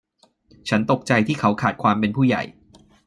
[0.69, 2.43] ฉันตกใจที่เขาขาดความเป็นผู้ใหญ่